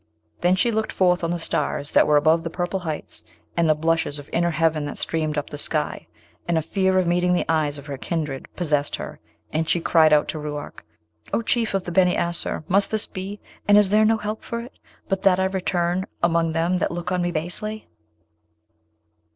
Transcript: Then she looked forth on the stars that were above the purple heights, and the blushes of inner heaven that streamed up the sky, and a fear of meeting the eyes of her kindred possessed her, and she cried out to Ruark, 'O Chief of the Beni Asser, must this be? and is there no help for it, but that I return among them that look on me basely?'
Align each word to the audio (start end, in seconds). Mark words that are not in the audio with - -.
Then 0.39 0.55
she 0.55 0.71
looked 0.71 0.91
forth 0.91 1.23
on 1.23 1.29
the 1.29 1.37
stars 1.37 1.91
that 1.91 2.07
were 2.07 2.17
above 2.17 2.43
the 2.43 2.49
purple 2.49 2.79
heights, 2.79 3.23
and 3.55 3.69
the 3.69 3.75
blushes 3.75 4.17
of 4.17 4.31
inner 4.33 4.49
heaven 4.49 4.85
that 4.85 4.97
streamed 4.97 5.37
up 5.37 5.51
the 5.51 5.59
sky, 5.59 6.07
and 6.47 6.57
a 6.57 6.63
fear 6.63 6.97
of 6.97 7.05
meeting 7.05 7.33
the 7.33 7.45
eyes 7.47 7.77
of 7.77 7.85
her 7.85 7.99
kindred 7.99 8.47
possessed 8.55 8.95
her, 8.95 9.19
and 9.53 9.69
she 9.69 9.79
cried 9.79 10.11
out 10.11 10.27
to 10.29 10.39
Ruark, 10.39 10.83
'O 11.33 11.43
Chief 11.43 11.75
of 11.75 11.83
the 11.83 11.91
Beni 11.91 12.15
Asser, 12.17 12.63
must 12.67 12.89
this 12.89 13.05
be? 13.05 13.39
and 13.67 13.77
is 13.77 13.89
there 13.89 14.03
no 14.03 14.17
help 14.17 14.43
for 14.43 14.61
it, 14.61 14.79
but 15.07 15.21
that 15.21 15.39
I 15.39 15.43
return 15.45 16.07
among 16.23 16.53
them 16.53 16.79
that 16.79 16.89
look 16.89 17.11
on 17.11 17.21
me 17.21 17.29
basely?' 17.29 17.87